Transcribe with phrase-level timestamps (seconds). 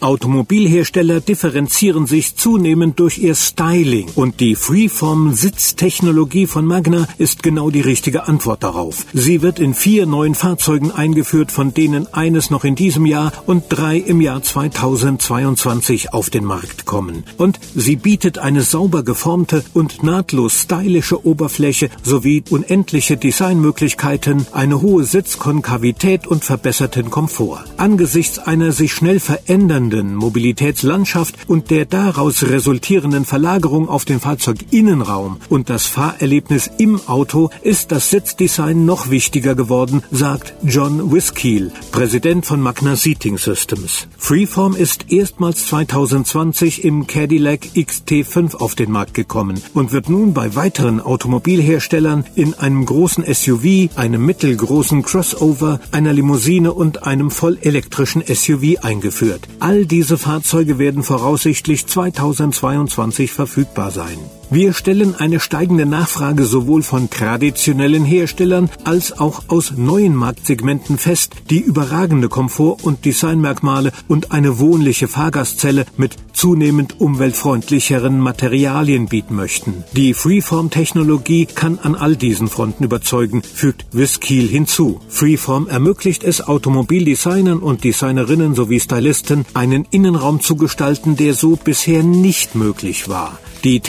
[0.00, 7.80] Automobilhersteller differenzieren sich zunehmend durch ihr Styling und die Freeform-Sitztechnologie von Magna ist genau die
[7.80, 9.06] richtige Antwort darauf.
[9.12, 13.64] Sie wird in vier neuen Fahrzeugen eingeführt, von denen eines noch in diesem Jahr und
[13.68, 17.24] drei im Jahr 2022 auf den Markt kommen.
[17.38, 25.04] Und sie bietet eine sauber geformte und nahtlos stylische Oberfläche sowie unendliche Designmöglichkeiten, eine hohe
[25.04, 27.64] Sitzkonkavität und verbesserten Komfort.
[27.76, 35.38] Angesichts einer sich schnell verändernden wachsenden Mobilitätslandschaft und der daraus resultierenden Verlagerung auf den Fahrzeuginnenraum
[35.50, 42.46] und das Fahrerlebnis im Auto ist das Sitzdesign noch wichtiger geworden, sagt John Wiskiel, Präsident
[42.46, 44.08] von Magna Seating Systems.
[44.16, 50.54] Freeform ist erstmals 2020 im Cadillac XT5 auf den Markt gekommen und wird nun bei
[50.54, 58.82] weiteren Automobilherstellern in einem großen SUV, einem mittelgroßen Crossover, einer Limousine und einem vollelektrischen SUV
[58.82, 59.46] eingeführt.
[59.60, 64.18] All diese Fahrzeuge werden voraussichtlich 2022 verfügbar sein.
[64.50, 71.32] Wir stellen eine steigende Nachfrage sowohl von traditionellen Herstellern als auch aus neuen Marktsegmenten fest,
[71.50, 79.84] die überragende Komfort- und Designmerkmale und eine wohnliche Fahrgastzelle mit zunehmend umweltfreundlicheren Materialien bieten möchten.
[79.92, 85.00] Die Freeform-Technologie kann an all diesen Fronten überzeugen, fügt Wiskiel hinzu.
[85.08, 92.02] Freeform ermöglicht es Automobildesignern und Designerinnen sowie Stylisten, einen Innenraum zu gestalten, der so bisher
[92.02, 93.38] nicht möglich war.
[93.64, 93.80] Die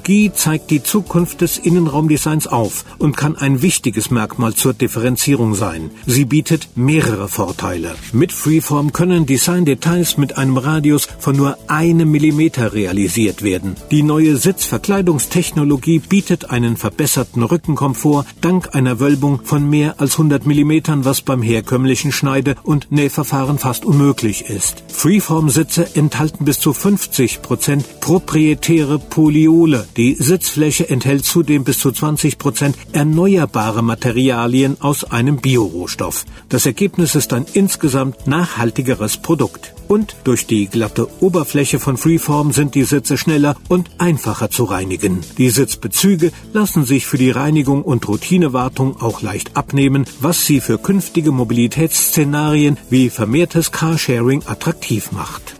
[0.00, 5.90] Technologie zeigt die Zukunft des Innenraumdesigns auf und kann ein wichtiges Merkmal zur Differenzierung sein.
[6.06, 7.94] Sie bietet mehrere Vorteile.
[8.12, 13.76] Mit Freeform können Designdetails mit einem Radius von nur einem Millimeter realisiert werden.
[13.90, 21.04] Die neue Sitzverkleidungstechnologie bietet einen verbesserten Rückenkomfort dank einer Wölbung von mehr als 100 Millimetern,
[21.04, 24.82] was beim herkömmlichen Schneide- und Nähverfahren fast unmöglich ist.
[24.88, 29.89] Freeform-Sitze enthalten bis zu 50 Prozent proprietäre Polyole.
[30.00, 36.24] Die Sitzfläche enthält zudem bis zu 20 Prozent erneuerbare Materialien aus einem Biorohstoff.
[36.48, 39.74] Das Ergebnis ist ein insgesamt nachhaltigeres Produkt.
[39.88, 45.20] Und durch die glatte Oberfläche von Freeform sind die Sitze schneller und einfacher zu reinigen.
[45.36, 50.78] Die Sitzbezüge lassen sich für die Reinigung und Routinewartung auch leicht abnehmen, was sie für
[50.78, 55.59] künftige Mobilitätsszenarien wie vermehrtes Carsharing attraktiv macht.